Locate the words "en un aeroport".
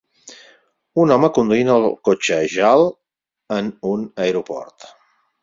3.59-4.91